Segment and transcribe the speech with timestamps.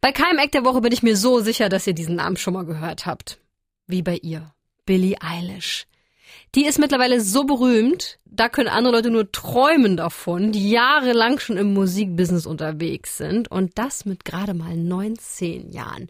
[0.00, 2.54] Bei keinem Act der Woche bin ich mir so sicher, dass ihr diesen Namen schon
[2.54, 3.40] mal gehört habt.
[3.86, 4.52] Wie bei ihr.
[4.84, 5.86] Billie Eilish.
[6.54, 11.56] Die ist mittlerweile so berühmt, da können andere Leute nur träumen davon, die jahrelang schon
[11.56, 16.08] im Musikbusiness unterwegs sind und das mit gerade mal 19 Jahren.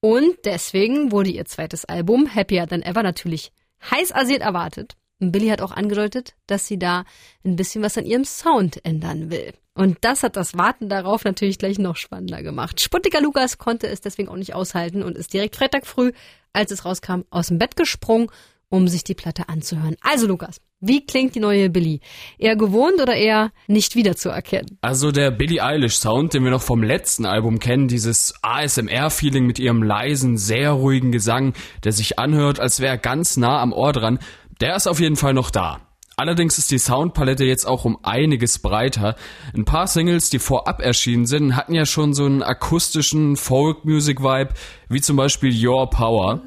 [0.00, 3.52] Und deswegen wurde ihr zweites Album Happier Than Ever natürlich
[3.90, 4.96] heiß asiert erwartet.
[5.20, 7.04] Billy hat auch angedeutet, dass sie da
[7.44, 9.52] ein bisschen was an ihrem Sound ändern will.
[9.74, 12.80] Und das hat das Warten darauf natürlich gleich noch spannender gemacht.
[12.80, 16.12] Sputtiker Lukas konnte es deswegen auch nicht aushalten und ist direkt Freitag früh,
[16.52, 18.28] als es rauskam, aus dem Bett gesprungen,
[18.70, 19.96] um sich die Platte anzuhören.
[20.00, 22.00] Also Lukas, wie klingt die neue Billy?
[22.38, 24.78] Eher gewohnt oder eher nicht wiederzuerkennen?
[24.80, 29.58] Also der Billie Eilish Sound, den wir noch vom letzten Album kennen, dieses ASMR-Feeling mit
[29.58, 33.92] ihrem leisen, sehr ruhigen Gesang, der sich anhört, als wäre er ganz nah am Ohr
[33.92, 34.18] dran,
[34.60, 35.80] der ist auf jeden Fall noch da.
[36.16, 39.14] Allerdings ist die Soundpalette jetzt auch um einiges breiter.
[39.54, 44.52] Ein paar Singles, die vorab erschienen sind, hatten ja schon so einen akustischen Folk-Music-Vibe,
[44.88, 46.42] wie zum Beispiel Your Power.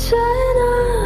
[0.00, 0.97] I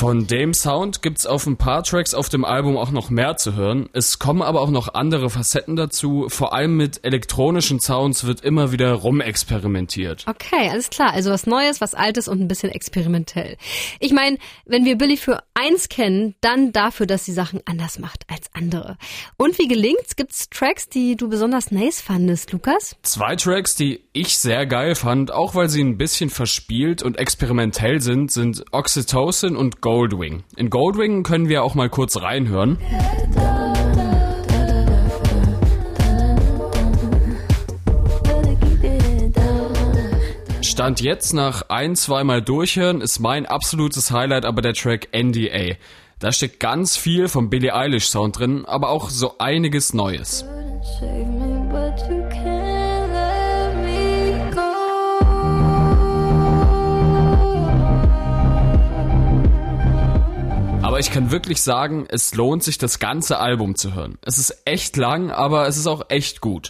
[0.00, 3.54] von dem Sound gibt's auf ein paar Tracks auf dem Album auch noch mehr zu
[3.54, 3.90] hören.
[3.92, 6.24] Es kommen aber auch noch andere Facetten dazu.
[6.30, 10.24] Vor allem mit elektronischen Sounds wird immer wieder rumexperimentiert.
[10.26, 11.12] Okay, alles klar.
[11.12, 13.58] Also was Neues, was Altes und ein bisschen experimentell.
[13.98, 18.24] Ich meine, wenn wir Billy für eins kennen, dann dafür, dass sie Sachen anders macht
[18.30, 18.96] als andere.
[19.36, 20.16] Und wie gelingt's?
[20.16, 22.96] Gibt's Tracks, die du besonders nice fandest, Lukas?
[23.02, 28.00] Zwei Tracks, die ich sehr geil fand, auch weil sie ein bisschen verspielt und experimentell
[28.00, 30.44] sind, sind Oxytocin und Goldwing.
[30.56, 32.78] In Goldwing können wir auch mal kurz reinhören.
[40.62, 45.74] Stand jetzt nach ein, zweimal durchhören ist mein absolutes Highlight aber der Track NDA.
[46.20, 50.44] Da steckt ganz viel vom Billie Eilish Sound drin, aber auch so einiges Neues.
[61.00, 64.18] Ich kann wirklich sagen, es lohnt sich, das ganze Album zu hören.
[64.20, 66.68] Es ist echt lang, aber es ist auch echt gut.